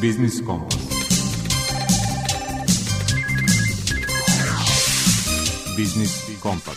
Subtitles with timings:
[0.00, 0.76] Biznis Kompas.
[5.76, 6.76] Biznis Kompas.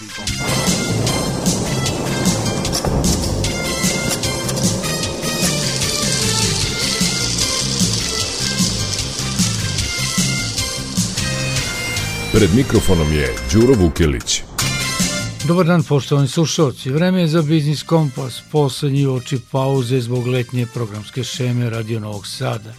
[12.32, 14.42] Pred mikrofonom je Đuro Vukilić.
[15.47, 16.89] Dobar dan poštovani slušalci.
[16.89, 22.74] Vreme je za Biznis Kompas, poslednji oči pauze zbog letnje programske šeme Radio Novog Sada.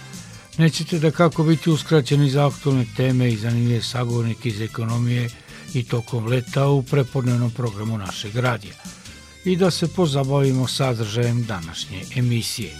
[0.58, 5.30] Nećete da kako biti uskraćeni za aktualne teme i zanimljive sagovornike iz ekonomije
[5.74, 8.74] i tokom leta u prepodnevnom programu našeg radija
[9.44, 12.70] i da se pozabavimo sadržajem današnje emisije.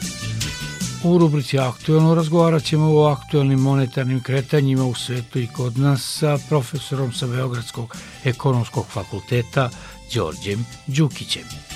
[1.05, 6.38] U rubrici Aktualno razgovarat ćemo o aktualnim monetarnim kretanjima u svetu i kod nas sa
[6.48, 9.70] profesorom sa Beogradskog ekonomskog fakulteta
[10.14, 11.73] Đorđem Đukićem.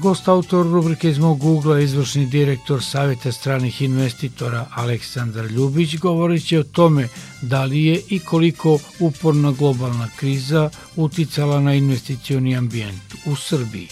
[0.00, 6.62] Gost autor rubrike iz mog Google, izvršni direktor Savjeta stranih investitora Aleksandar Ljubić, govorit o
[6.62, 7.08] tome
[7.42, 13.88] da li je i koliko uporna globalna kriza uticala na investicioni ambijent u Srbiji.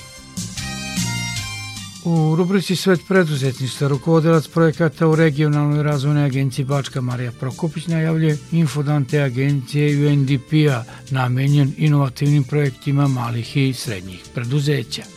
[2.04, 9.04] U rubrici Svet preduzetništva rukovodilac projekata u regionalnoj razvojnoj agenciji Bačka Marija Prokopić najavlje infodan
[9.04, 15.15] te agencije UNDP-a namenjen inovativnim projektima malih i srednjih preduzeća.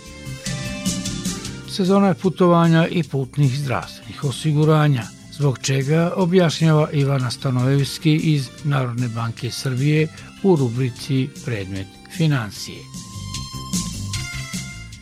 [1.69, 10.07] Sezona putovanja i putnih zdravstvenih osiguranja, zbog čega objašnjava Ivana Stanojevski iz Narodne banke Srbije
[10.43, 12.77] u rubrici Predmet financije.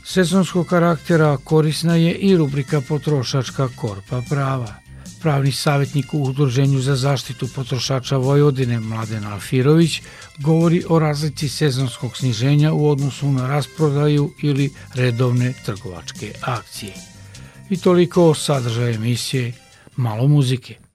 [0.03, 4.86] Sezonskog karaktera korisna je i rubrika Potrošačka korpa prava.
[5.21, 10.01] Pravni savjetnik u Udruženju za zaštitu potrošača Vojvodine Mladen Alfirović
[10.37, 16.93] govori o razlici sezonskog sniženja u odnosu na rasprodaju ili redovne trgovačke akcije.
[17.69, 19.53] I toliko o sadržaju emisije,
[19.95, 20.86] malo muzike.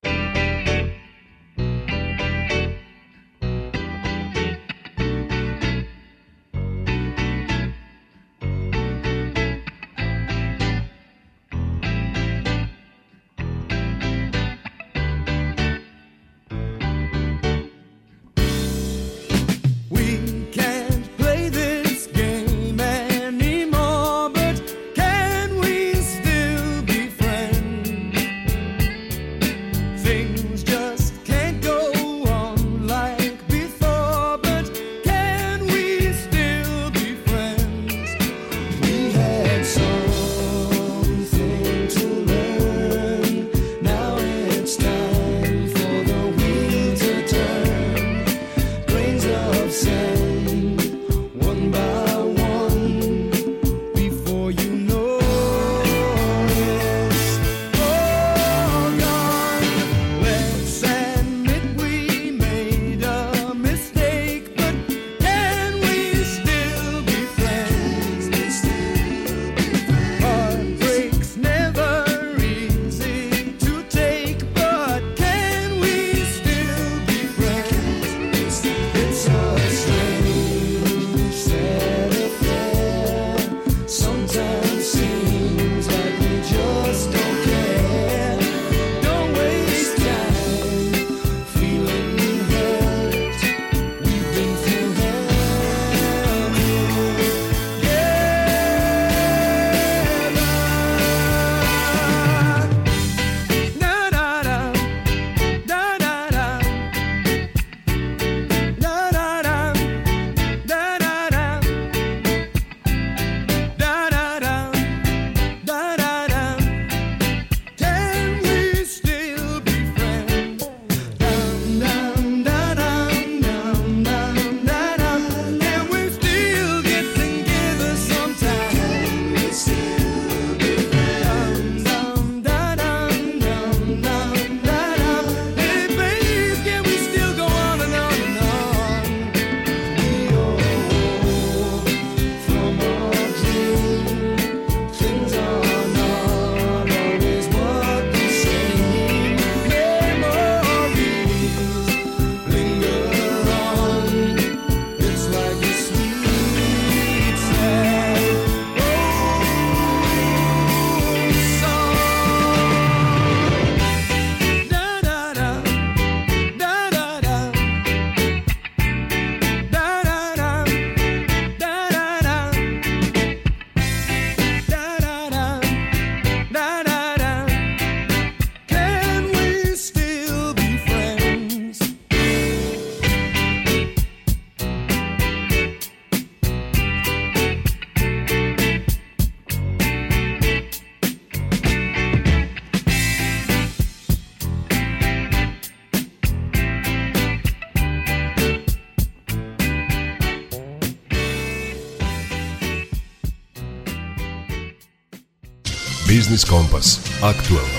[206.33, 207.01] Biznis Kompas.
[207.23, 207.79] Aktuelno.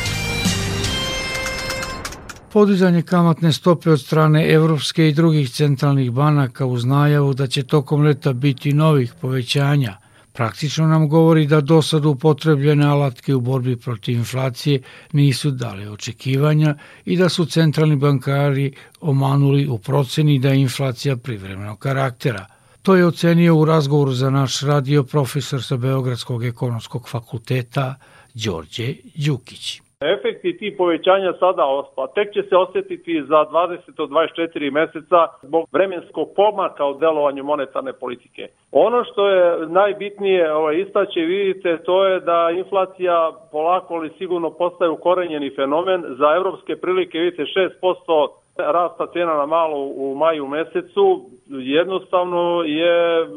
[2.52, 8.02] Podizanje kamatne stope od strane Evropske i drugih centralnih banaka uz najavu da će tokom
[8.02, 9.98] leta biti novih povećanja
[10.34, 16.76] praktično nam govori da do sad upotrebljene alatke u borbi protiv inflacije nisu dale očekivanja
[17.06, 22.46] i da su centralni bankari omanuli u proceni da je inflacija privremenog karaktera.
[22.82, 27.96] To je ocenio u razgovoru za naš radio profesor sa Beogradskog ekonomskog fakulteta
[28.34, 28.88] Đorđe
[29.26, 29.82] Đukić.
[30.02, 32.08] Efekti tih povećanja sada ospa.
[32.16, 37.94] Tek će se osjetiti za 20 do 24 meseca zbog vremenskog pomaka u delovanju monetarne
[37.94, 38.48] politike.
[38.72, 44.90] Ono što je najbitnije ovaj, istaće, vidite, to je da inflacija polako ali sigurno postaje
[44.90, 46.04] ukorenjeni fenomen.
[46.20, 48.28] Za evropske prilike, vidite, 6%
[48.58, 53.28] rasta cena na malo u maju mesecu jednostavno je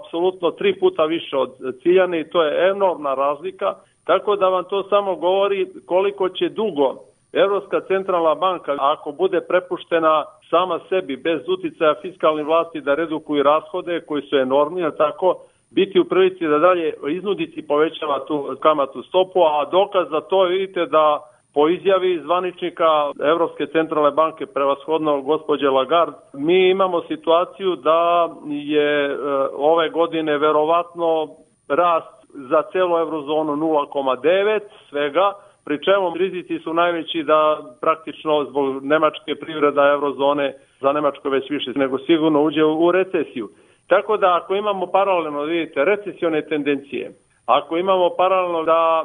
[0.00, 1.50] apsolutno tri puta više od
[1.82, 3.74] ciljane i to je enormna razlika
[4.04, 6.94] Tako da vam to samo govori koliko će dugo
[7.32, 14.00] Evropska centralna banka, ako bude prepuštena sama sebi, bez uticaja fiskalnih vlasti da redukuju rashode
[14.00, 15.36] koji su enormni, tako,
[15.70, 20.86] biti u prilici da dalje iznuditi povećava tu kamatu stopu, a dokaz za to vidite
[20.86, 21.20] da
[21.54, 29.16] po izjavi zvaničnika Evropske centralne banke, prevashodno gospođe Lagarde, mi imamo situaciju da je e,
[29.56, 31.28] ove godine verovatno
[31.68, 35.32] rast za celu eurozonu 0,9 svega,
[35.64, 41.72] pri čemu rizici su najveći da praktično zbog nemačke privreda eurozone za Nemačko već više
[41.74, 43.48] nego sigurno uđe u recesiju.
[43.86, 47.12] Tako da ako imamo paralelno, vidite, recesione tendencije,
[47.46, 49.04] Ako imamo paralelno da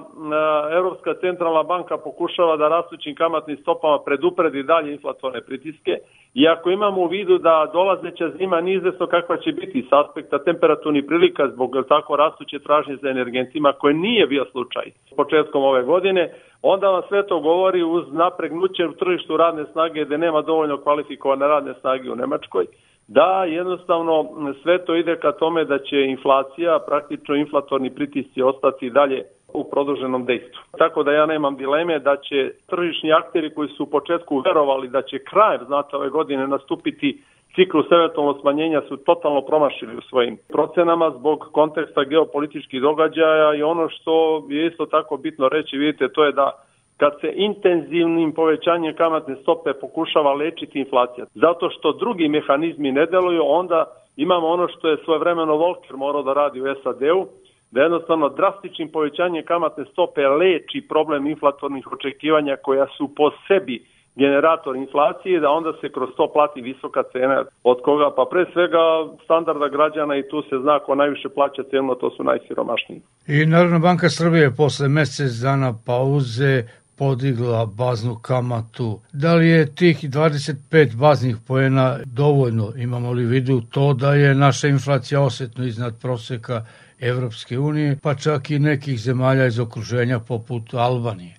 [0.72, 5.98] Evropska centralna banka pokušava da rastućim kamatnim stopama predupredi dalje inflatorne pritiske
[6.34, 11.04] i ako imamo u vidu da dolazeća zima nizesno kakva će biti s aspekta temperaturnih
[11.08, 14.84] prilika zbog tako rastuće tražnje za energentima koje nije bio slučaj
[15.16, 20.18] početkom ove godine, onda vam sve to govori uz napregnuće u tržištu radne snage gde
[20.18, 22.66] nema dovoljno kvalifikovane radne snage u Nemačkoj
[23.08, 24.26] da jednostavno
[24.64, 29.24] sve to ide ka tome da će inflacija, praktično inflatorni pritisci ostati dalje
[29.54, 30.62] u produženom dejstvu.
[30.78, 35.02] Tako da ja nemam dileme da će tržišni akteri koji su u početku verovali da
[35.02, 37.22] će krajem znate ove godine nastupiti
[37.56, 43.90] ciklus eventualno smanjenja su totalno promašili u svojim procenama zbog konteksta geopolitičkih događaja i ono
[43.90, 46.52] što je isto tako bitno reći, vidite, to je da
[46.98, 51.26] kad se intenzivnim povećanjem kamatne stope pokušava lečiti inflacija.
[51.34, 53.86] Zato što drugi mehanizmi ne deluju, onda
[54.18, 57.28] imamo ono što je svojevremeno Volcker morao da radi u SAD-u,
[57.72, 63.86] da jednostavno drastičnim povećanjem kamatne stope leči problem inflatornih očekivanja koja su po sebi
[64.16, 67.46] generator inflacije, da onda se kroz to plati visoka cena.
[67.64, 68.08] Od koga?
[68.16, 68.84] Pa pre svega
[69.24, 73.02] standarda građana i tu se zna ko najviše plaća cenu, to su najsiromašniji.
[73.28, 76.64] I Narodna banka Srbije posle mesec dana pauze
[76.98, 79.00] podigla baznu kamatu.
[79.14, 82.68] Da li je tih 25 baznih poena dovoljno?
[82.78, 86.66] Imamo li vidu to da je naša inflacija osetno iznad proseka
[87.02, 91.36] Evropske unije, pa čak i nekih zemalja iz okruženja poput Albanije?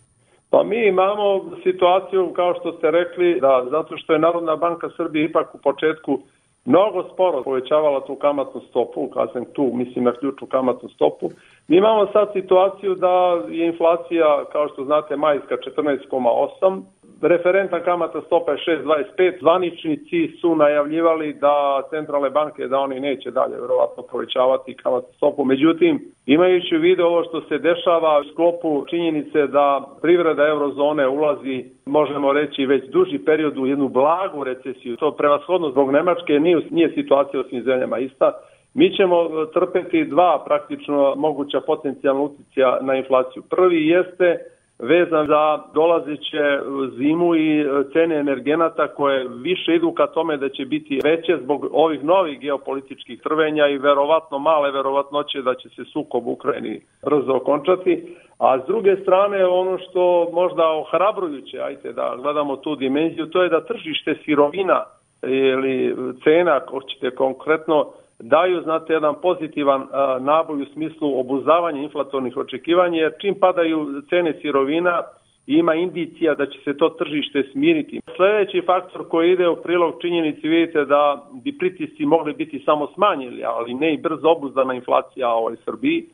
[0.51, 5.25] Pa mi imamo situaciju, kao što ste rekli, da zato što je Narodna banka Srbije
[5.25, 6.21] ipak u početku
[6.65, 11.31] mnogo sporo povećavala tu kamatnu stopu, kažem tu, mislim na ključnu kamatnu stopu.
[11.69, 16.83] Mi imamo sad situaciju da je inflacija, kao što znate, majska 14,8,
[17.23, 23.61] referentna kamata stopa je 6,25, zvaničnici su najavljivali da centralne banke da oni neće dalje
[23.61, 25.45] verovatno povećavati kamatnu stopu.
[25.45, 31.65] Međutim, imajući u vidu ovo što se dešava u sklopu činjenice da privreda eurozone ulazi,
[31.87, 36.93] možemo reći, već duži period u jednu blagu recesiju, to prevashodno zbog Nemačke nije, nije
[36.95, 38.33] situacija u svim zemljama ista,
[38.75, 43.43] Mi ćemo trpeti dva praktično moguća potencijalna uticija na inflaciju.
[43.51, 44.39] Prvi jeste
[44.79, 46.61] vezan za dolazeće
[46.97, 52.05] zimu i cene energenata koje više idu ka tome da će biti veće zbog ovih
[52.05, 58.17] novih geopolitičkih trvenja i verovatno male verovatnoće da će se sukob u Ukrajini brzo okončati.
[58.39, 63.49] A s druge strane ono što možda ohrabrujuće, ajte da gledamo tu dimenziju, to je
[63.49, 64.85] da tržište sirovina
[65.23, 67.87] ili cena, ako ćete konkretno,
[68.21, 69.87] daju, znate, jedan pozitivan
[70.21, 75.03] naboj u smislu obuzavanja inflatornih očekivanja, jer čim padaju cene sirovina,
[75.47, 78.01] ima indicija da će se to tržište smiriti.
[78.17, 83.45] Sledeći faktor koji ide u prilog činjenici vidite da bi pritisci mogli biti samo smanjili,
[83.45, 86.05] ali ne i brzo obuzdana inflacija ovoj Srbiji.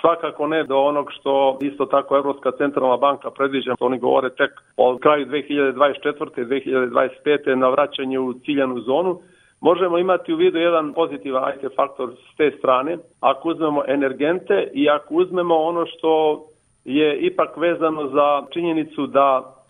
[0.00, 4.98] Svakako ne do onog što isto tako Evropska centralna banka predviđa, oni govore tek o
[4.98, 5.74] kraju 2024.
[6.36, 7.54] 2025.
[7.54, 9.20] na vraćanje u ciljanu zonu,
[9.68, 14.90] možemo imati u vidu jedan pozitivan IT faktor s te strane, ako uzmemo energente i
[14.90, 16.12] ako uzmemo ono što
[16.84, 19.28] je ipak vezano za činjenicu da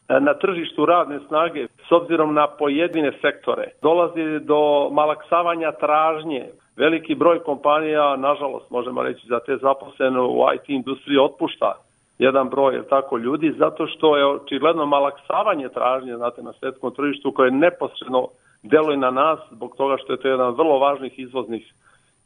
[0.08, 6.44] e, na tržištu radne snage s obzirom na pojedine sektore dolazi do malaksavanja tražnje.
[6.76, 11.72] Veliki broj kompanija, nažalost, možemo reći za te zaposlene u IT industriji otpušta
[12.18, 17.32] jedan broj je tako ljudi zato što je očigledno malaksavanje tražnje znate, na svetskom tržištu
[17.32, 18.28] koje neposredno
[18.68, 21.72] deluje na nas zbog toga što je to jedan vrlo važnih izvoznih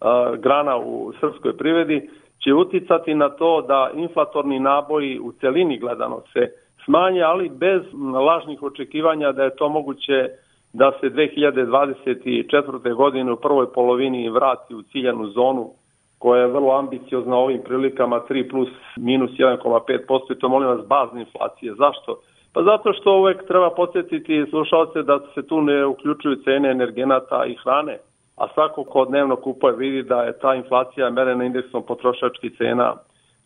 [0.01, 2.11] uh, grana u srpskoj privredi
[2.45, 6.49] će uticati na to da inflatorni naboji u celini gledano se
[6.85, 7.83] smanje, ali bez
[8.27, 10.29] lažnih očekivanja da je to moguće
[10.73, 12.95] da se 2024.
[12.95, 15.71] godine u prvoj polovini vrati u ciljanu zonu
[16.19, 21.21] koja je vrlo ambiciozna ovim prilikama 3 plus minus 1,5% i to molim vas bazne
[21.21, 21.75] inflacije.
[21.75, 22.21] Zašto?
[22.52, 27.57] Pa zato što uvek treba podsjetiti slušalce da se tu ne uključuju cene energenata i
[27.62, 27.99] hrane,
[28.37, 32.97] a svako ko dnevno kupuje vidi da je ta inflacija merena indeksom potrošačkih cena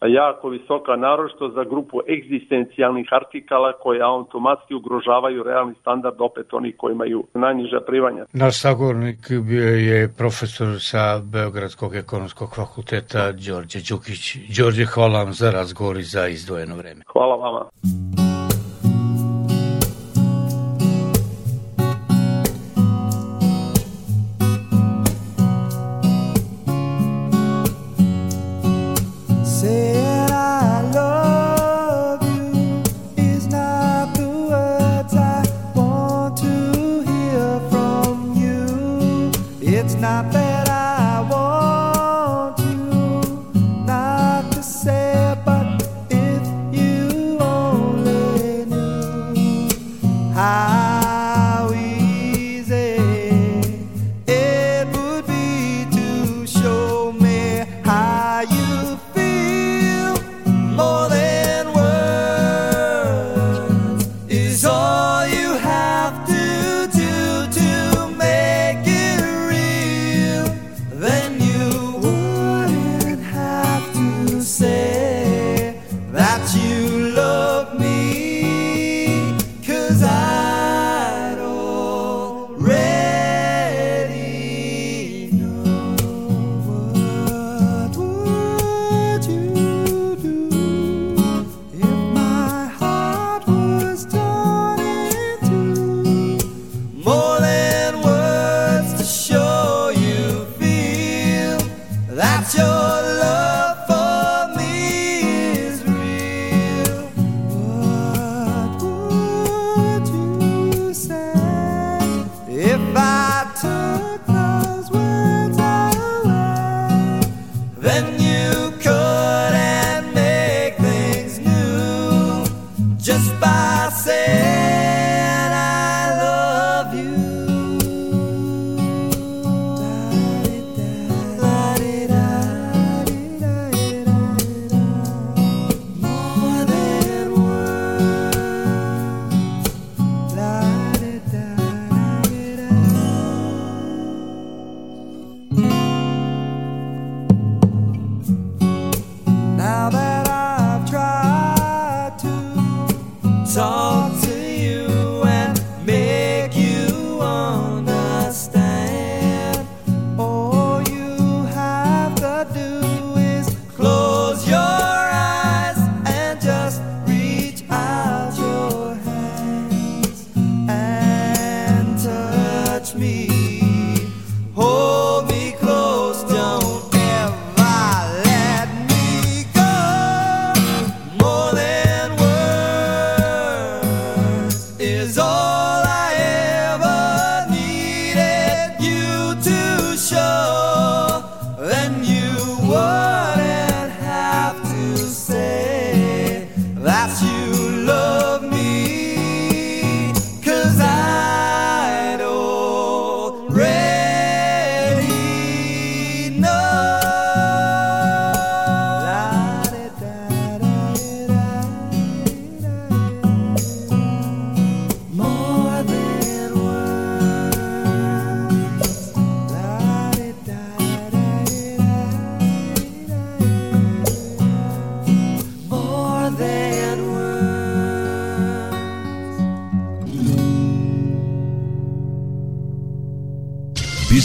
[0.07, 6.93] jako visoka, naročito za grupu egzistencijalnih artikala koje automatski ugrožavaju realni standard opet oni koji
[6.93, 8.25] imaju najniža privanja.
[8.33, 9.19] Naš sagovornik
[9.49, 14.37] bio je profesor sa Beogradskog ekonomskog fakulteta Đorđe Đukić.
[14.59, 17.03] Đorđe, hvala vam za razgovor i za izdvojeno vreme.
[17.13, 17.65] Hvala vama.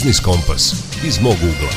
[0.00, 0.74] Biznis Kompas
[1.06, 1.70] iz mog ugla.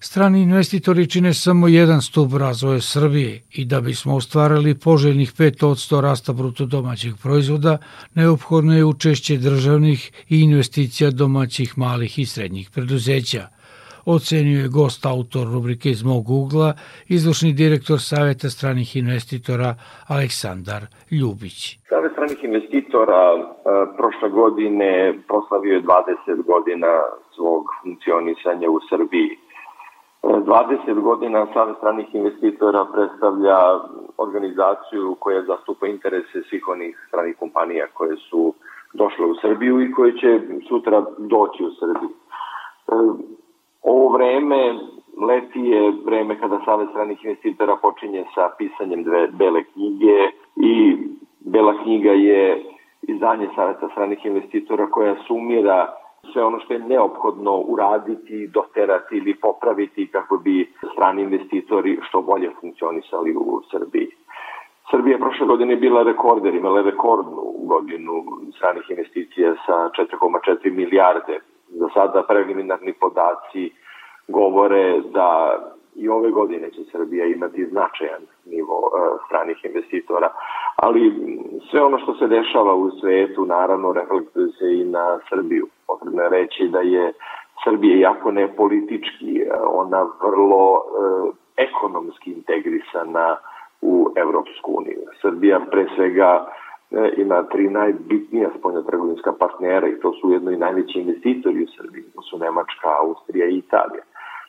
[0.00, 6.32] Strani investitori čine samo jedan stup razvoja Srbije i da bismo ostvarili poželjnih 5% rasta
[6.32, 7.78] bruto domaćeg proizvoda,
[8.14, 13.48] neophodno je učešće državnih i investicija domaćih malih i srednjih preduzeća–
[14.06, 16.74] ocenio je gost autor rubrike iz mog ugla,
[17.08, 19.74] izvršni direktor Saveta stranih investitora
[20.08, 21.78] Aleksandar Ljubić.
[21.88, 23.40] Savet stranih investitora e,
[23.96, 26.92] prošle godine proslavio je 20 godina
[27.34, 29.30] svog funkcionisanja u Srbiji.
[30.22, 33.58] 20 e, godina Savet stranih investitora predstavlja
[34.16, 38.54] organizaciju koja zastupa interese svih onih stranih kompanija koje su
[38.92, 42.10] došle u Srbiju i koje će sutra doći u Srbiju.
[43.82, 44.78] Ovo vreme
[45.28, 50.96] leti je vreme kada Savez stranih investitora počinje sa pisanjem dve bele knjige i
[51.40, 52.62] bela knjiga je
[53.02, 55.94] izdanje Saveta stranih investitora koja sumira
[56.32, 62.50] sve ono što je neophodno uraditi, doterati ili popraviti kako bi strani investitori što bolje
[62.60, 64.08] funkcionisali u Srbiji.
[64.90, 68.12] Srbija je prošle godine bila rekorder, imala rekordnu godinu
[68.56, 71.40] stranih investicija sa 4,4 milijarde
[71.74, 73.70] Za sada preliminarni podaci
[74.28, 75.58] govore da
[75.94, 80.28] i ove godine će Srbija imati značajan nivo e, stranih investitora,
[80.76, 81.12] ali
[81.70, 85.66] sve ono što se dešava u svetu naravno reflektuje se i na Srbiju.
[85.86, 87.12] Potrebno je reći da je
[87.64, 90.82] Srbija jako ne politički, ona vrlo e,
[91.56, 93.36] ekonomski integrisana
[93.82, 95.00] u Evropsku uniju.
[95.22, 96.46] Srbija pre svega
[96.94, 102.04] E, ima tri najbitnija spoljnotrgovinska partnera i to su ujedno i najveći investitori u Srbiji,
[102.14, 104.04] to su Nemačka, Austrija i Italija.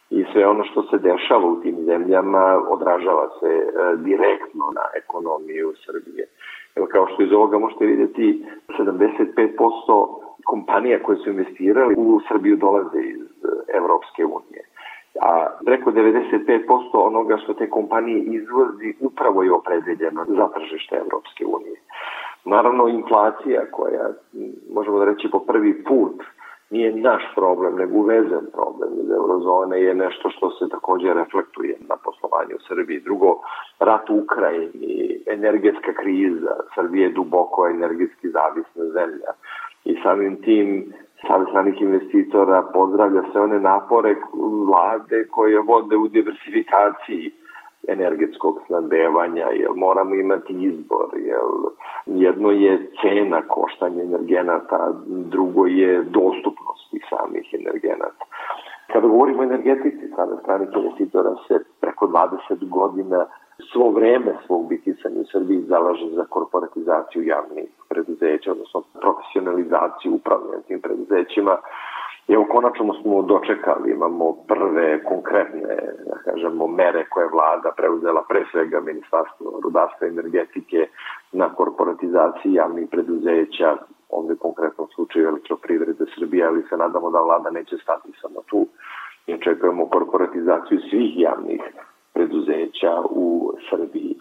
[0.10, 5.74] I sve ono što se dešava u tim zemljama odražava se e, direktno na ekonomiju
[5.86, 6.26] Srbije.
[6.76, 8.46] Evo kao što iz ovoga možete vidjeti,
[8.80, 10.08] 75%
[10.46, 14.64] kompanija koje su investirali u Srbiju dolaze iz e, Evropske unije.
[15.22, 16.60] A preko 95%
[16.94, 21.78] onoga što te kompanije izvozi upravo je opredeljeno za tržište Evropske unije.
[22.46, 24.10] Naravno, inflacija koja,
[24.74, 26.24] možemo da reći po prvi put,
[26.70, 31.96] nije naš problem, nego uvezen problem iz eurozone je nešto što se takođe reflektuje na
[32.04, 33.00] poslovanje u Srbiji.
[33.00, 33.40] Drugo,
[33.80, 39.32] rat u Ukrajini, energetska kriza, Srbije je duboko energetski zavisna zemlja
[39.86, 40.94] i samim tim
[41.28, 44.16] Savez stranih investitora pozdravlja sve one napore
[44.68, 47.32] vlade koje vode u diversifikaciji
[47.88, 51.40] energetskog snadbevanja, jer moramo imati izbor, jer
[52.06, 58.26] jedno je cena koštanja energenata, drugo je dostupnost tih samih energenata.
[58.94, 63.26] Kada govorimo o energetici, sada stranih investitora se preko 20 godina
[63.72, 70.82] svo vreme svog biticanja u Srbiji zalaže za korporatizaciju javnih preduzeća, odnosno profesionalizaciju upravljanja tim
[70.82, 71.58] preduzećima,
[72.28, 75.76] Evo, konačno smo dočekali, imamo prve konkretne,
[76.10, 80.88] da kažemo, mere koje vlada preuzela pre svega Ministarstvo rudarstva i energetike
[81.32, 83.78] na korporatizaciji javnih preduzeća,
[84.10, 88.68] ovde konkretnom slučaju elektroprivrede Srbije, ali se nadamo da vlada neće stati samo tu
[89.28, 91.62] i očekujemo korporatizaciju svih javnih
[92.14, 94.16] preduzeća u Srbiji.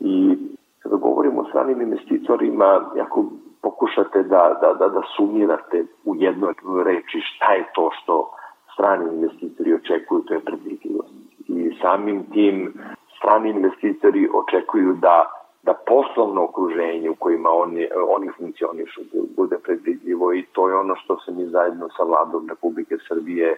[0.00, 0.36] I
[0.82, 3.24] kada govorimo o stranim investitorima, jako
[3.62, 8.30] pokušate da, da, da, da sumirate u jednoj reči šta je to što
[8.74, 11.14] strani investitori očekuju, to je predvidljivost.
[11.48, 12.74] I samim tim
[13.18, 19.00] strani investitori očekuju da da poslovno okruženje u kojima oni, oni funkcionišu
[19.36, 23.56] bude predvidljivo i to je ono što se mi zajedno sa vladom Republike Srbije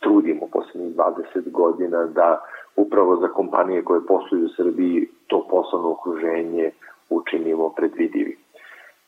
[0.00, 2.44] trudimo poslednjih 20 godina da
[2.76, 6.70] upravo za kompanije koje posluju u Srbiji to poslovno okruženje
[7.10, 8.33] učinimo predvidivim.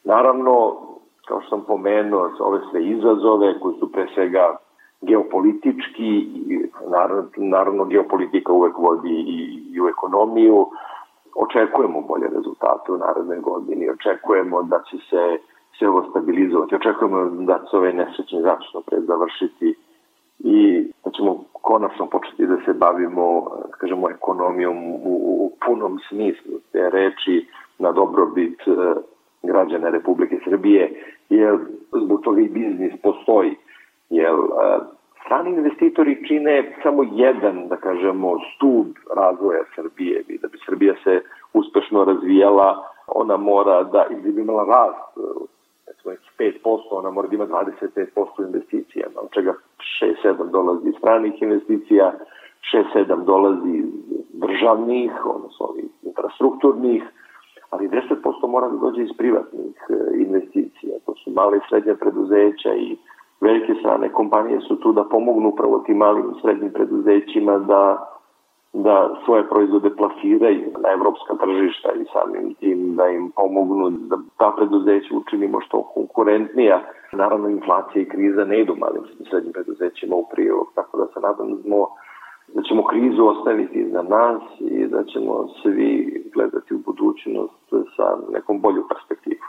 [0.07, 0.77] Naravno,
[1.29, 4.57] kao što sam pomenuo, ove sve izazove koji su pre svega
[5.01, 6.27] geopolitički,
[6.91, 10.67] naravno, naravno geopolitika uvek vodi i, i u ekonomiju,
[11.37, 15.39] očekujemo bolje rezultate u narednoj godini, očekujemo da će se
[15.79, 19.75] sve ovo stabilizovati, očekujemo da će ove nesrećne začno pre završiti
[20.39, 25.15] i da ćemo konačno početi da se bavimo, kažemo, ekonomijom u,
[25.45, 27.47] u punom smislu te reči
[27.79, 28.61] na dobrobit
[29.47, 31.59] građana Republike Srbije, jer
[32.05, 33.55] zbog toga i biznis postoji.
[34.11, 34.35] Jer
[35.25, 40.23] strani investitori čine samo jedan, da kažemo, stub razvoja Srbije.
[40.29, 41.21] I da bi Srbija se
[41.53, 45.19] uspešno razvijala, ona mora da, ili bi imala rast,
[45.87, 49.55] recimo 5%, ona mora da ima 25% investicija, od čega
[50.25, 52.13] 6-7 dolazi iz stranih investicija,
[52.95, 53.87] 6-7 dolazi iz
[54.33, 57.03] državnih, odnosno infrastrukturnih,
[57.79, 59.95] ali 10% mora da dođe iz privatnih e,
[60.27, 60.95] investicija.
[61.07, 62.97] To su male i srednje preduzeća i
[63.41, 68.13] velike strane kompanije su tu da pomognu upravo tim malim i srednjim preduzećima da
[68.73, 74.53] da svoje proizvode plasiraju na evropska tržišta i samim tim da im pomognu da ta
[74.57, 76.81] preduzeća učinimo što konkurentnija.
[77.13, 81.21] Naravno, inflacija i kriza ne idu malim i srednjim preduzećima u prilog, tako da se
[81.21, 81.89] nadam da, smo,
[82.57, 85.91] da ćemo krizu ostaviti za nas i da ćemo svi
[86.35, 89.47] gledati u budućnost sa nekom bolju perspektivu.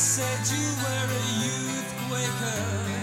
[0.00, 2.99] said you were a youth quaker,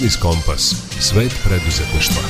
[0.00, 0.62] Biznis Kompas.
[1.00, 2.22] Svet preduzetništva.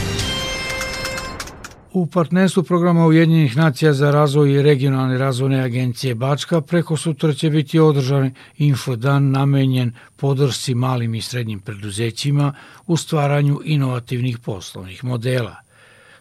[1.92, 7.50] U partnerstvu programa Ujedinjenih nacija za razvoj i regionalne razvojne agencije Bačka preko sutra će
[7.50, 12.54] biti održan infodan namenjen podršci malim i srednjim preduzećima
[12.86, 15.56] u stvaranju inovativnih poslovnih modela.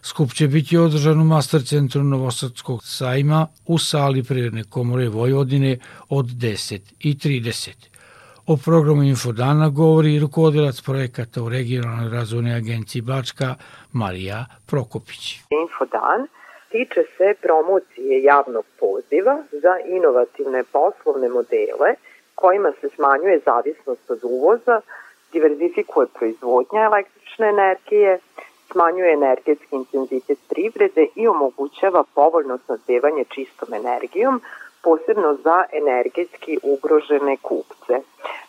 [0.02, 6.26] Skup će biti održan u Master centru Novosadskog sajma u sali Privredne komore Vojvodine od
[6.26, 7.89] 10.30.
[8.52, 13.48] O programu Infodana govori rukovodilac projekata u regionalnoj razvojnoj agenciji Bačka
[13.92, 14.38] Marija
[14.70, 15.24] Prokopić.
[15.50, 16.20] Infodan
[16.72, 21.90] tiče se promocije javnog poziva za inovativne poslovne modele
[22.34, 24.80] kojima se smanjuje zavisnost od uvoza,
[25.32, 28.18] diverzifikuje proizvodnja električne energije,
[28.72, 34.42] smanjuje energetski intenzitet privrede i omogućava povoljno snadbevanje čistom energijom,
[34.82, 37.94] posebno za energetski ugrožene kupce.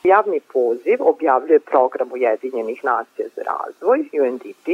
[0.03, 4.65] Javni poziv objavljuje program Ujedinjenih nacija za razvoj, UNDP,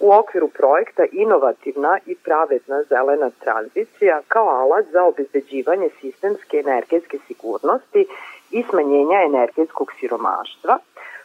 [0.00, 8.06] u okviru projekta Inovativna i pravedna zelena tranzicija kao alat za obezbeđivanje sistemske energetske sigurnosti
[8.50, 10.78] i smanjenja energetskog siromaštva,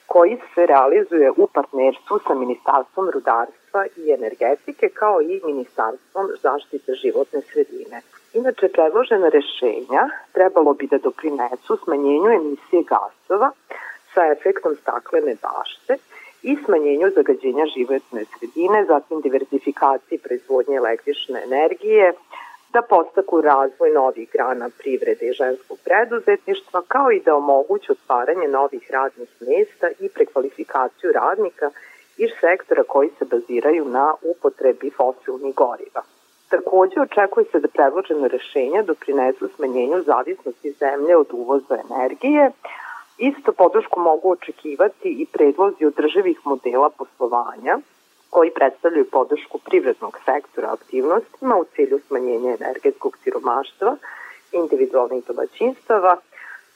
[0.06, 7.42] koji se realizuje u partnerstvu sa Ministarstvom rudarstva i energetike kao i Ministarstvom zaštite životne
[7.42, 8.02] sredine.
[8.36, 13.52] Inače, predložena rešenja trebalo bi da doprinesu smanjenju emisije gasova
[14.14, 15.94] sa efektom staklene bašte
[16.44, 22.14] i smanjenju zagađenja životne sredine, zatim diversifikaciji proizvodnje električne energije,
[22.74, 28.92] da postaku razvoj novih grana privrede i ženskog preduzetništva, kao i da omoguće otvaranje novih
[28.92, 31.70] radnih mesta i prekvalifikaciju radnika
[32.18, 36.04] iz sektora koji se baziraju na upotrebi fosilnih goriva.
[36.50, 42.52] Takođe, očekuje se da predložene rešenja doprinesu smanjenju zavisnosti zemlje od uvoza energije.
[43.18, 47.80] Isto podršku mogu očekivati i predlozi održivih modela poslovanja,
[48.30, 53.98] koji predstavljaju podršku privrednog sektora aktivnostima u cilju smanjenja energetskog siromaštva
[54.52, 56.18] individualnih domaćinstava,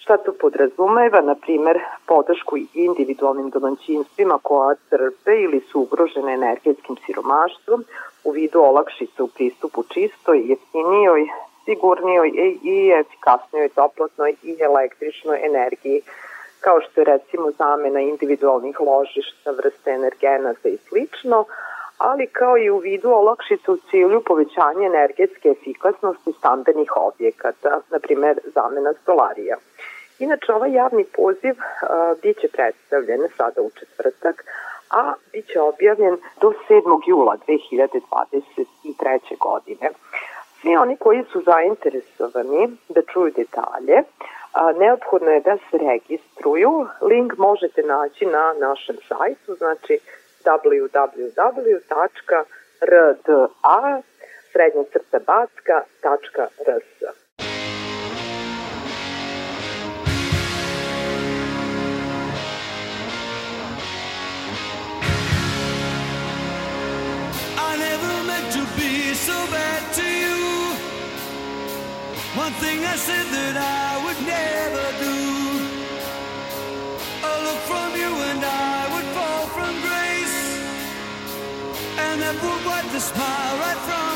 [0.09, 7.83] šta to podrazumeva, na primer, podršku individualnim domaćinstvima koja trpe ili su ugrožene energetskim siromaštvom
[8.23, 11.27] u vidu olakšica u pristupu čistoj, jeftinijoj,
[11.65, 12.31] sigurnijoj
[12.63, 16.01] i efikasnijoj toplotnoj i električnoj energiji
[16.59, 21.45] kao što je recimo zamena individualnih ložišta, vrste energenata i slično,
[21.97, 28.39] ali kao i u vidu olakšica u cilju povećanja energetske efikasnosti stambenih objekata, na primer
[28.55, 29.57] zamena stolarija.
[30.19, 34.45] Inače, ovaj javni poziv a, biće predstavljen sada u četvrtak,
[34.89, 37.01] a biće objavljen do 7.
[37.07, 39.37] jula 2023.
[39.39, 39.89] godine.
[40.61, 44.03] Svi oni koji su zainteresovani da čuju detalje,
[44.53, 46.87] a, neophodno je da se registruju.
[47.01, 49.99] Link možete naći na našem sajtu, znači
[50.45, 51.51] www.rda
[54.51, 54.83] srednja
[72.69, 75.17] One thing I said that I would never do.
[77.31, 80.39] A look from you and I would fall from grace.
[82.05, 84.08] And that would wipe the smile right from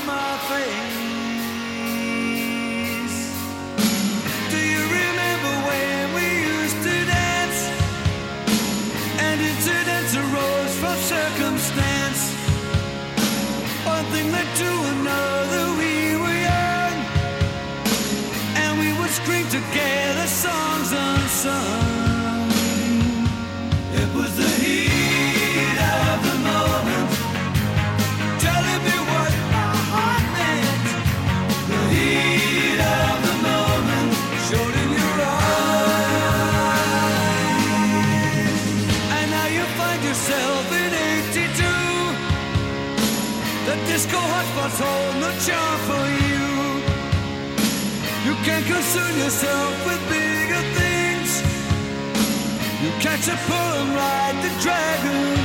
[45.51, 46.47] for you.
[48.23, 51.41] You can't concern yourself with bigger things.
[52.81, 55.42] You catch a pull and ride the dragon's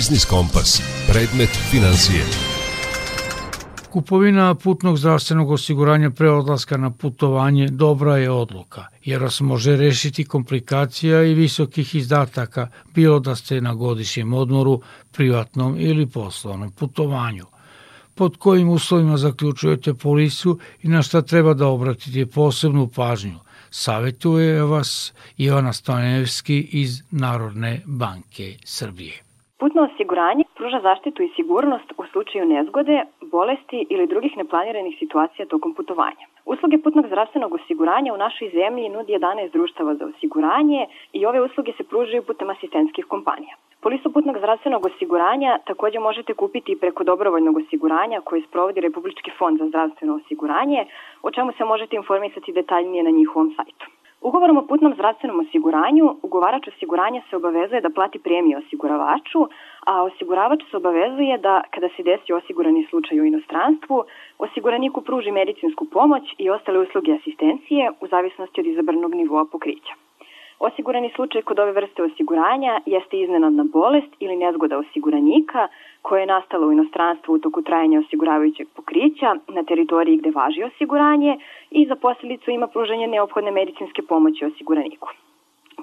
[0.00, 0.82] Biznis Kompas.
[1.08, 2.24] Predmet financije.
[3.90, 10.24] Kupovina putnog zdravstvenog osiguranja pre odlaska na putovanje dobra je odluka, jer vas može rešiti
[10.24, 14.80] komplikacija i visokih izdataka, bilo da ste na godišnjem odmoru,
[15.12, 17.46] privatnom ili poslovnom putovanju.
[18.14, 23.38] Pod kojim uslovima zaključujete polisu i na šta treba da obratite posebnu pažnju.
[23.70, 29.29] Savetuje vas Ivana Stonevski iz Narodne banke Srbije.
[29.60, 35.74] Putno osiguranje pruža zaštitu i sigurnost u slučaju nezgode, bolesti ili drugih neplaniranih situacija tokom
[35.74, 36.24] putovanja.
[36.44, 41.72] Usluge putnog zdravstvenog osiguranja u našoj zemlji nudi 11 društava za osiguranje i ove usluge
[41.76, 43.54] se pružaju putem asistentskih kompanija.
[43.80, 49.68] Polisu putnog zdravstvenog osiguranja takođe možete kupiti preko dobrovoljnog osiguranja koje sprovodi Republički fond za
[49.68, 50.86] zdravstveno osiguranje,
[51.22, 53.99] o čemu se možete informisati detaljnije na njihovom sajtu.
[54.20, 59.46] Ugovorom o putnom zdravstvenom osiguranju, ugovarač osiguranja se obavezuje da plati premiju osiguravaču,
[59.86, 64.04] a osiguravač se obavezuje da, kada se desi osigurani slučaj u inostranstvu,
[64.38, 69.94] osiguraniku pruži medicinsku pomoć i ostale usluge asistencije u zavisnosti od izabranog nivoa pokrića.
[70.60, 75.68] Osigurani slučaj kod ove vrste osiguranja jeste iznenadna bolest ili nezgoda osiguranika
[76.02, 81.38] koja je nastala u inostranstvu u toku trajanja osiguravajućeg pokrića na teritoriji gde važi osiguranje
[81.70, 85.08] i za posledicu ima pružanje neophodne medicinske pomoći osiguraniku.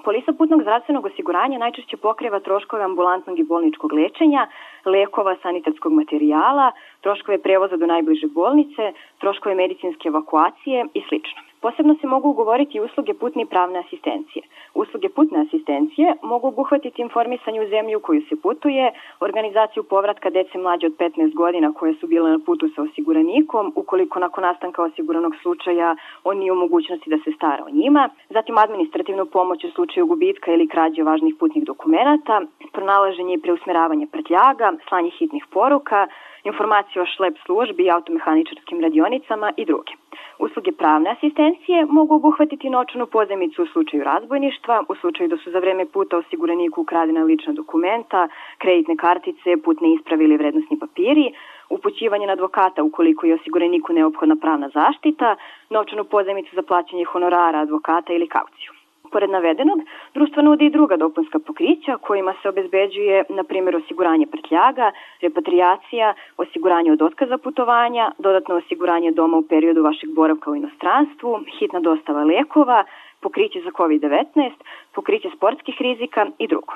[0.04, 4.46] Polisa putnog zdravstvenog osiguranja najčešće pokriva troškove ambulantnog i bolničkog lečenja,
[4.84, 11.14] lekova, sanitarskog materijala, troškove prevoza do najbliže bolnice, troškove medicinske evakuacije i sl.
[11.60, 14.42] Posebno se mogu ugovoriti usluge putne i pravne asistencije.
[14.74, 20.58] Usluge putne asistencije mogu obuhvatiti informisanje u zemlji u koju se putuje, organizaciju povratka dece
[20.58, 25.32] mlađe od 15 godina koje su bile na putu sa osiguranikom, ukoliko nakon nastanka osiguranog
[25.42, 30.06] slučaja on nije u mogućnosti da se stara o njima, zatim administrativnu pomoć u slučaju
[30.06, 32.40] gubitka ili krađe važnih putnih dokumenata,
[32.72, 36.06] pronalaženje i preusmeravanje prtljaga, slanje hitnih poruka,
[36.50, 39.92] informacije o šlep službi i automehaničarskim radionicama i druge.
[40.38, 45.58] Usluge pravne asistencije mogu obuhvatiti noćnu pozemicu u slučaju razbojništva, u slučaju da su za
[45.58, 51.32] vreme puta osiguraniku ukradena lična dokumenta, kreditne kartice, putne isprave ili vrednostni papiri,
[51.70, 55.36] upućivanje na advokata ukoliko je osiguraniku neophodna pravna zaštita,
[55.70, 58.77] novčanu pozemicu za plaćanje honorara advokata ili kauciju.
[59.12, 59.78] Pored navedenog,
[60.14, 66.92] društvo nudi i druga dopunska pokrića kojima se obezbeđuje, na primjer, osiguranje prtljaga, repatriacija, osiguranje
[66.92, 72.84] od otkaza putovanja, dodatno osiguranje doma u periodu vašeg boravka u inostranstvu, hitna dostava lekova,
[73.20, 74.50] pokriće za COVID-19,
[74.94, 76.72] pokriće sportskih rizika i drugo.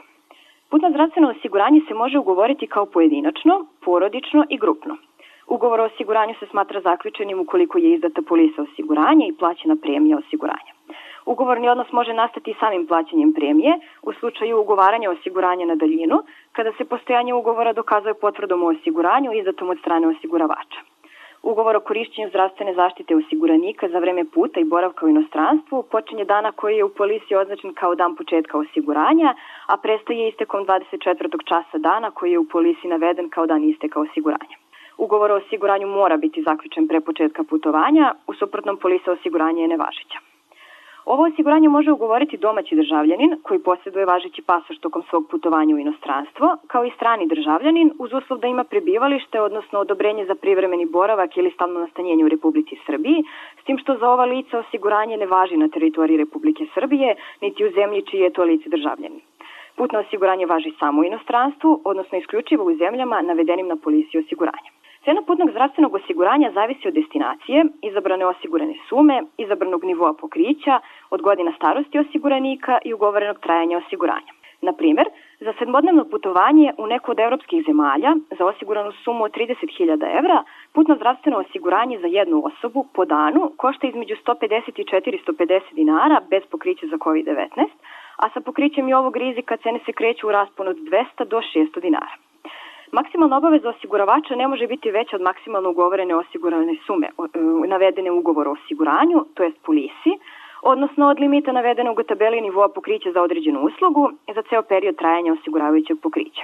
[0.70, 4.96] Putno zdravstveno osiguranje se može ugovoriti kao pojedinačno, porodično i grupno.
[5.46, 10.72] Ugovor o osiguranju se smatra zaključenim ukoliko je izdata polisa osiguranja i plaćena premija osiguranja.
[11.26, 16.84] Ugovorni odnos može nastati samim plaćanjem premije u slučaju ugovaranja osiguranja na daljinu, kada se
[16.84, 20.80] postojanje ugovora dokazuje potvrdom o osiguranju izdatom od strane osiguravača.
[21.42, 26.52] Ugovor o korišćenju zdravstvene zaštite osiguranika za vreme puta i boravka u inostranstvu počinje dana
[26.52, 29.34] koji je u policiji označen kao dan početka osiguranja,
[29.66, 31.48] a prestaje istekom 24.
[31.48, 34.56] časa dana koji je u policiji naveden kao dan isteka osiguranja.
[34.98, 40.31] Ugovor o osiguranju mora biti zaključen pre početka putovanja, u suprotnom polisa osiguranja je nevažeća.
[41.04, 46.56] Ovo osiguranje može ugovoriti domaći državljanin koji posjeduje važeći pasoš tokom svog putovanja u inostranstvo,
[46.66, 51.50] kao i strani državljanin uz uslov da ima prebivalište, odnosno odobrenje za privremeni boravak ili
[51.50, 53.24] stalno nastanjenje u Republici Srbiji,
[53.60, 57.70] s tim što za ova lica osiguranje ne važi na teritoriji Republike Srbije, niti u
[57.70, 59.20] zemlji čiji je to lice državljanin.
[59.76, 64.81] Putno osiguranje važi samo u inostranstvu, odnosno isključivo u zemljama navedenim na policiji osiguranja.
[65.04, 70.80] Cena putnog zdravstvenog osiguranja zavisi od destinacije, izabrane osigurane sume, izabranog nivoa pokrića,
[71.10, 74.32] od godina starosti osiguranika i ugovorenog trajanja osiguranja.
[74.60, 75.06] Na primer,
[75.40, 80.96] za sedmodnevno putovanje u neku od evropskih zemalja za osiguranu sumu od 30.000 evra, putno
[80.96, 86.86] zdravstveno osiguranje za jednu osobu po danu košta između 150 i 450 dinara bez pokrića
[86.86, 87.48] za COVID-19,
[88.16, 91.80] a sa pokrićem i ovog rizika cene se kreću u rasponu od 200 do 600
[91.80, 92.31] dinara.
[92.92, 98.18] Maksimalna obaveza osiguravača ne može biti veća od maksimalno ugovorene osigurane sume e, navedene u
[98.18, 100.12] ugovoru o osiguranju, to jest polisi,
[100.62, 105.32] odnosno od limita navedenog u tabeli nivoa pokrića za određenu uslugu za ceo period trajanja
[105.32, 106.42] osiguravajućeg pokrića.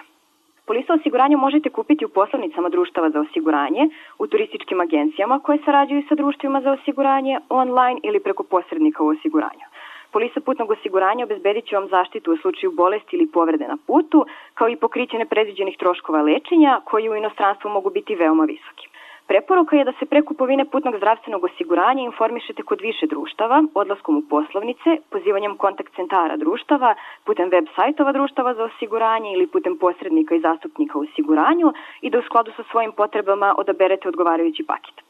[0.66, 3.88] Polisa osiguranja možete kupiti u poslovnicama društava za osiguranje,
[4.18, 9.67] u turističkim agencijama koje sarađuju sa društvima za osiguranje, online ili preko posrednika u osiguranju.
[10.18, 14.68] Polisa putnog osiguranja obezbedit će vam zaštitu u slučaju bolesti ili povrede na putu, kao
[14.68, 18.88] i pokriće nepredviđenih troškova lečenja, koji u inostranstvu mogu biti veoma visoki.
[19.26, 24.22] Preporuka je da se pre kupovine putnog zdravstvenog osiguranja informišete kod više društava, odlaskom u
[24.30, 26.94] poslovnice, pozivanjem kontakt centara društava,
[27.24, 32.18] putem web sajtova društava za osiguranje ili putem posrednika i zastupnika u osiguranju i da
[32.18, 35.07] u skladu sa svojim potrebama odaberete odgovarajući paket.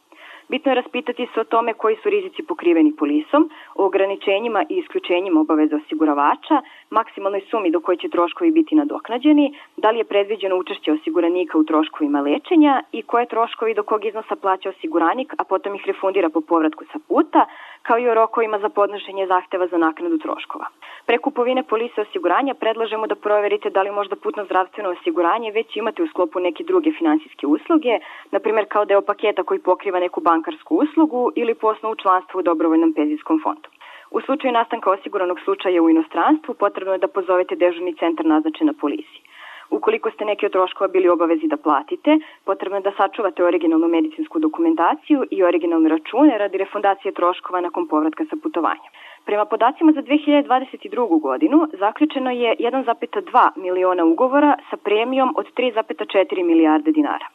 [0.49, 5.41] Bitno je raspitati se o tome koji su rizici pokriveni polisom, o ograničenjima i isključenjima
[5.41, 10.93] obaveza osiguravača, maksimalnoj sumi do koje će troškovi biti nadoknađeni, da li je predviđeno učešće
[10.93, 15.83] osiguranika u troškovima lečenja i koje troškovi do kog iznosa plaća osiguranik, a potom ih
[15.87, 17.47] refundira po povratku sa puta,
[17.83, 20.67] kao i o rokovima za podnošenje zahteva za naknadu troškova.
[21.07, 26.03] Pre kupovine polise osiguranja predlažemo da proverite da li možda putno zdravstveno osiguranje već imate
[26.03, 27.99] u sklopu neke druge finansijske usluge,
[28.31, 32.43] na primjer kao deo paketa koji pokriva neku bankarsku uslugu ili po osnovu članstva u
[32.43, 33.69] dobrovoljnom penzijskom fondu.
[34.11, 38.73] U slučaju nastanka osiguranog slučaja u inostranstvu potrebno je da pozovete dežurni centar naznačen na
[38.81, 39.23] policiji.
[39.71, 44.39] Ukoliko ste neki od troškova bili obavezi da platite, potrebno je da sačuvate originalnu medicinsku
[44.39, 48.89] dokumentaciju i originalne račune radi refundacije troškova nakon povratka sa putovanja.
[49.25, 51.21] Prema podacima za 2022.
[51.21, 57.27] godinu zaključeno je 1,2 miliona ugovora sa premijom od 3,4 milijarde dinara.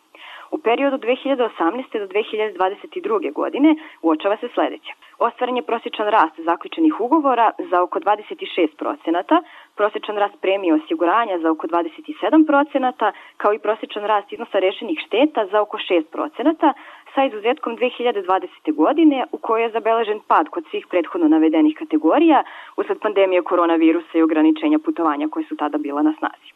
[0.53, 1.99] U periodu 2018.
[1.99, 3.33] do 2022.
[3.33, 4.93] godine uočava se sledeće.
[5.19, 9.41] Ostvaren je prosječan rast zaključenih ugovora za oko 26%,
[9.75, 15.61] prosječan rast premije osiguranja za oko 27%, kao i prosječan rast iznosa rešenih šteta za
[15.61, 16.73] oko 6%,
[17.15, 18.73] sa izuzetkom 2020.
[18.75, 22.43] godine u kojoj je zabeležen pad kod svih prethodno navedenih kategorija
[22.77, 26.52] usled pandemije koronavirusa i ograničenja putovanja koje su tada bila na snazi.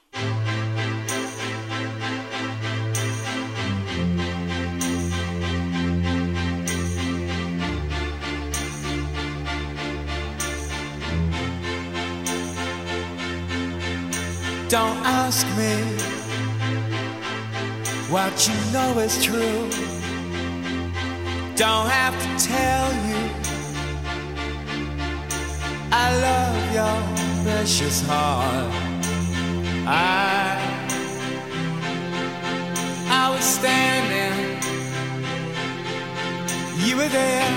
[14.69, 15.75] Don't ask me
[18.11, 19.69] what you know is true.
[21.55, 23.29] Don't have to tell you
[25.89, 28.73] I love your precious heart.
[29.87, 30.59] I
[33.09, 34.59] I was standing,
[36.85, 37.47] you were there.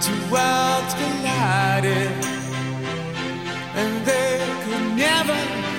[0.00, 2.41] Two worlds collided
[3.74, 5.38] and they could never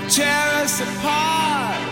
[0.09, 1.83] tear us apart.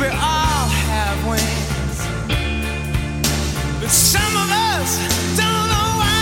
[0.00, 1.98] We all have wings.
[3.80, 4.90] But some of us
[5.36, 6.16] don't know why.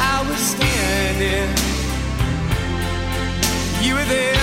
[0.00, 1.48] I was standing,
[3.82, 4.39] you were there.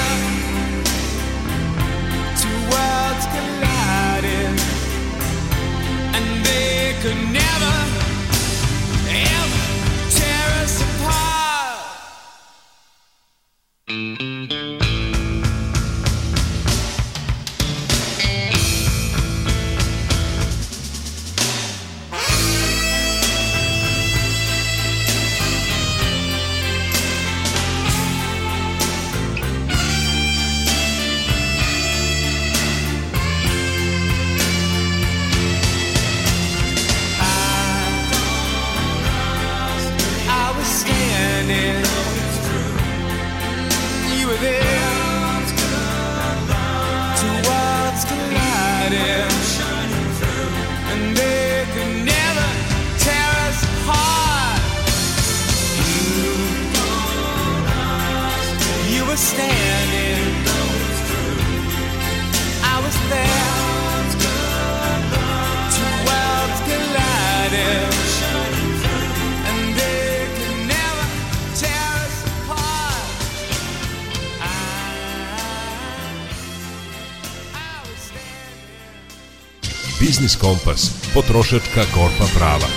[81.17, 82.69] Potrošačka korpa prava.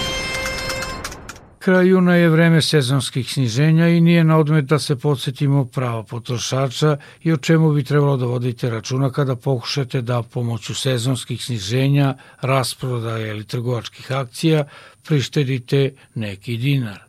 [1.59, 6.97] Kraj juna je vreme sezonskih sniženja i nije na odmet da se podsjetimo prava potrošača
[7.23, 13.27] i o čemu bi trebalo da vodite računa kada pokušate da pomoću sezonskih sniženja, rasprodaja
[13.27, 14.65] ili trgovačkih akcija
[15.09, 17.01] prištedite neki dinar.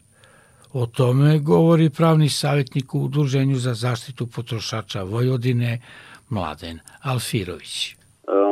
[0.74, 5.82] O tome govori pravni savjetnik u Udruženju za zaštitu potrošača Vojvodine
[6.30, 7.92] Mladen Alfirović.
[7.92, 7.96] E,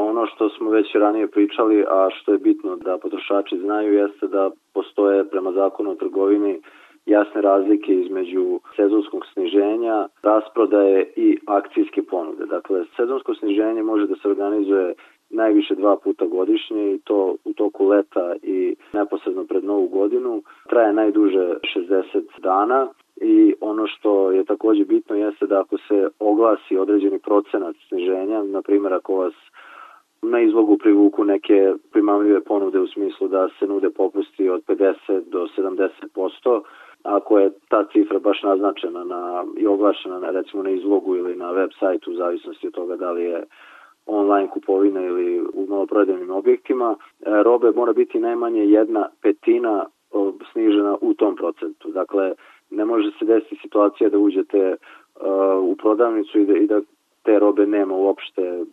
[0.09, 4.51] ono što smo već ranije pričali, a što je bitno da potrošači znaju, jeste da
[4.73, 6.61] postoje prema zakonu o trgovini
[7.05, 12.45] jasne razlike između sezonskog sniženja, rasprodaje i akcijske ponude.
[12.45, 14.93] Dakle, sezonsko sniženje može da se organizuje
[15.29, 20.43] najviše dva puta godišnje i to u toku leta i neposredno pred novu godinu.
[20.69, 22.87] Traje najduže 60 dana
[23.21, 28.61] i ono što je takođe bitno jeste da ako se oglasi određeni procenat sniženja, na
[28.61, 29.33] primjer ako vas
[30.21, 34.93] na izlogu privuku neke primamljive ponude u smislu da se nude popusti od 50
[35.25, 36.61] do 70%,
[37.03, 41.51] ako je ta cifra baš naznačena na, i oglašena na, recimo na izlogu ili na
[41.51, 43.43] web sajtu u zavisnosti od toga da li je
[44.05, 49.85] online kupovina ili u maloprodajnim objektima, e, robe mora biti najmanje jedna petina
[50.51, 51.91] snižena u tom procentu.
[51.91, 52.33] Dakle,
[52.69, 56.81] ne može se desiti situacija da uđete uh, u prodavnicu i da, i da
[57.23, 58.63] te robe nema uopšte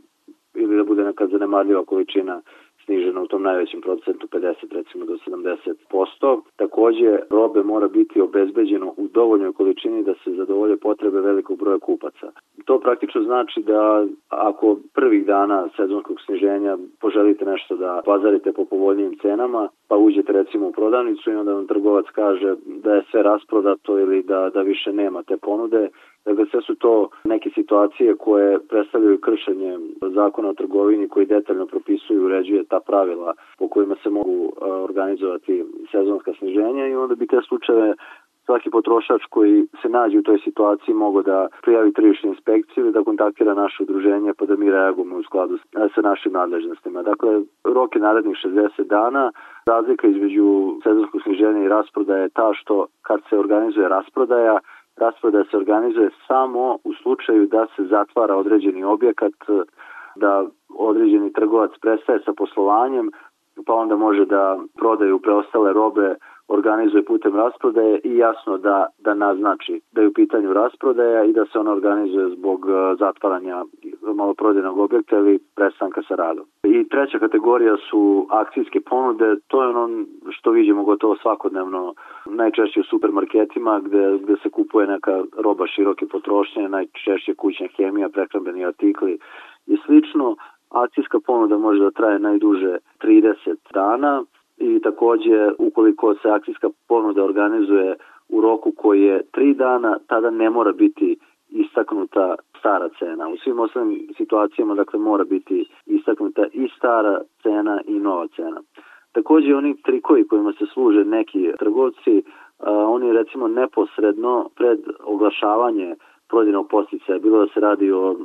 [0.57, 2.40] ili da bude neka zanemarljiva količina
[2.86, 6.40] snižena u tom najvećem procentu 50 recimo do 70%.
[6.57, 12.32] Takođe robe mora biti obezbeđeno u dovoljnoj količini da se zadovolje potrebe velikog broja kupaca.
[12.64, 19.18] To praktično znači da ako prvih dana sezonskog sniženja poželite nešto da pazarite po povoljnijim
[19.22, 23.98] cenama, pa uđete recimo u prodavnicu i onda vam trgovac kaže da je sve rasprodato
[23.98, 25.88] ili da, da više nema te ponude,
[26.27, 29.79] Dakle, sve su to neke situacije koje predstavljaju kršenje
[30.14, 35.64] zakona o trgovini koji detaljno propisuju i uređuje ta pravila po kojima se mogu organizovati
[35.93, 37.95] sezonska sniženja i onda bi te slučajeve
[38.47, 43.05] svaki potrošač koji se nađe u toj situaciji mogo da prijavi tržišnu inspekciju ili da
[43.05, 45.59] kontaktira naše udruženje pa da mi reagujemo u skladu
[45.95, 47.03] sa našim nadležnostima.
[47.03, 49.33] Dakle, rok je narednih 60 dana.
[49.66, 50.47] Razlika između
[50.85, 54.59] sezonskog sniženja i rasprodaja je ta što kad se organizuje rasprodaja,
[54.97, 59.34] rasprodaja se organizuje samo u slučaju da se zatvara određeni objekat,
[60.16, 60.44] da
[60.78, 63.11] određeni trgovac prestaje sa poslovanjem,
[63.66, 66.14] pa onda može da prodaju preostale robe
[66.49, 71.44] organizuje putem rasprodaje i jasno da, da naznači da je u pitanju rasprodaja i da
[71.44, 73.64] se ona organizuje zbog uh, zatvaranja
[74.14, 76.47] maloprodajnog objekta ili prestanka sa radom.
[76.64, 81.94] I treća kategorija su akcijske ponude, to je ono što vidimo gotovo svakodnevno,
[82.26, 88.64] najčešće u supermarketima gde, gde se kupuje neka roba široke potrošnje, najčešće kućna hemija, prehrambeni
[88.64, 89.18] artikli
[89.66, 90.36] i slično.
[90.70, 94.22] Akcijska ponuda može da traje najduže 30 dana,
[94.59, 97.96] i takođe ukoliko se akcijska ponuda organizuje
[98.28, 103.28] u roku koji je 3 dana, tada ne mora biti istaknuta stara cena.
[103.28, 108.61] U svim ostalim situacijama dakle mora biti istaknuta i stara cena i nova cena.
[109.12, 112.22] Takođe oni trikovi kojima se služe neki trgovci,
[112.66, 115.94] oni recimo neposredno pred oglašavanje
[116.28, 118.16] prodajnog posticaja, bilo da se radi o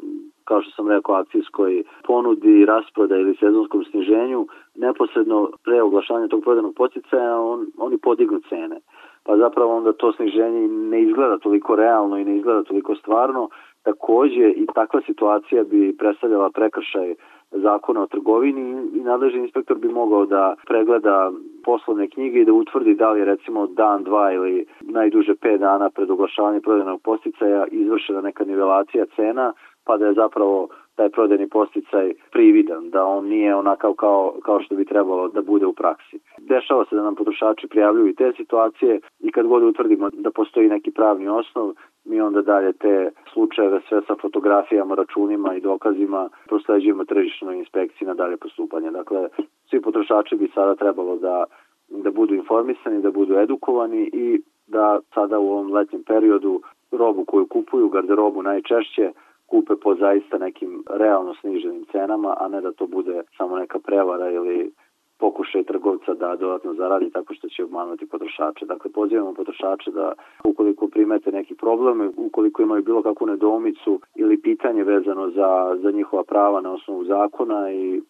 [0.52, 6.76] kao što sam rekao, akcijskoj ponudi, rasproda ili sezonskom sniženju, neposredno pre oglašanja tog prodajnog
[6.76, 8.78] posticaja on, oni podignu cene.
[9.26, 13.50] Pa zapravo onda to sniženje ne izgleda toliko realno i ne izgleda toliko stvarno.
[13.84, 17.16] Takođe i takva situacija bi predstavljala prekršaj
[17.52, 21.32] zakona o trgovini i nadležni inspektor bi mogao da pregleda
[21.64, 26.10] poslovne knjige i da utvrdi da li recimo dan, dva ili najduže pet dana pred
[26.10, 29.54] oglašavanjem prodajnog posticaja izvršena neka nivelacija cena
[29.86, 34.76] pa da je zapravo taj prodajni posticaj prividan, da on nije onakav kao, kao što
[34.76, 36.20] bi trebalo da bude u praksi.
[36.38, 40.70] Dešava se da nam potrošači prijavljuju i te situacije i kad god utvrdimo da postoji
[40.70, 41.74] neki pravni osnov,
[42.06, 48.14] mi onda dalje te slučajeve sve sa fotografijama, računima i dokazima prosleđujemo tržišnoj inspekciji na
[48.14, 48.92] dalje postupanje.
[48.92, 49.30] Dakle,
[49.70, 51.44] svi potrošači bi sada trebalo da,
[51.90, 56.62] da budu informisani, da budu edukovani i da sada u ovom letnjem periodu
[56.92, 59.12] robu koju kupuju, garderobu najčešće,
[59.52, 64.32] kupe po zaista nekim realno sniženim cenama, a ne da to bude samo neka prevara
[64.32, 64.72] ili
[65.20, 68.66] pokušaj trgovca da dodatno zaradi tako što će obmanuti potrošače.
[68.66, 74.84] Dakle, pozivamo potrošače da ukoliko primete neki problem, ukoliko imaju bilo kakvu nedoumicu ili pitanje
[74.84, 78.02] vezano za, za njihova prava na osnovu zakona i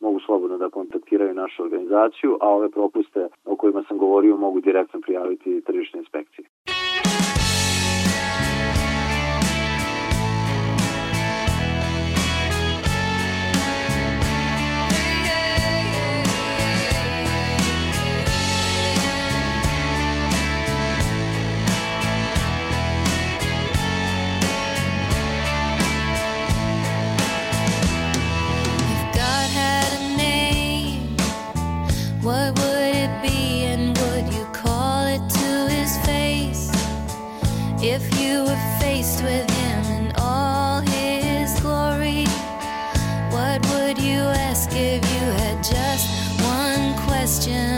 [0.00, 5.00] mogu slobodno da kontaktiraju našu organizaciju, a ove propuste o kojima sam govorio mogu direktno
[5.00, 6.44] prijaviti tržišnoj inspekciji.
[47.46, 47.75] question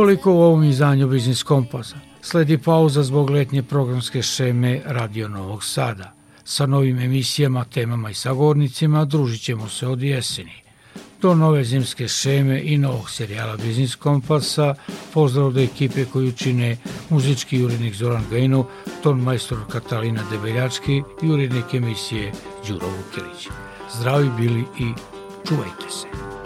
[0.00, 1.96] Toliko u ovom izdanju Biznis Kompasa.
[2.22, 6.12] Sledi pauza zbog letnje programske šeme Radio Novog Sada.
[6.44, 10.62] Sa novim emisijama, temama i sagovornicima družit ćemo se od jeseni.
[11.22, 14.74] Do nove zimske šeme i novog serijala Biznis Kompasa
[15.12, 16.76] pozdrav do ekipe koju čine
[17.10, 18.64] muzički urednik Zoran Gajinov,
[19.02, 22.32] ton majstor Katalina Debeljački i urednik emisije
[22.68, 23.48] Đuro Vukilić.
[23.98, 24.92] Zdravi bili i
[25.48, 26.39] čuvajte se!